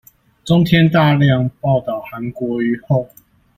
[0.43, 3.07] 中天大量報導韓國瑜後